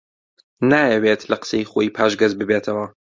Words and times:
نایەوێت 0.71 1.21
لە 1.31 1.37
قسەی 1.41 1.69
خۆی 1.71 1.93
پاشگەز 1.97 2.33
ببێتەوە 2.39 2.85